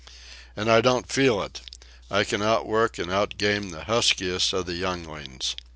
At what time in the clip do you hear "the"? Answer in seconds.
3.69-3.83, 4.65-4.73